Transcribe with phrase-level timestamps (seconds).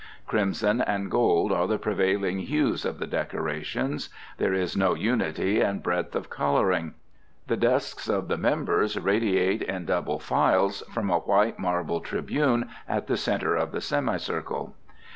[0.25, 4.09] Crimson and gold are the prevailing hues of the decorations.
[4.39, 6.95] There is no unity and breadth of coloring.
[7.45, 13.05] The desks of the members radiate in double files from a white marble tribune at
[13.05, 14.73] the centre of the semicircle.